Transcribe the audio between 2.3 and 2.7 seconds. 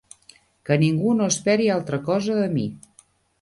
de mi.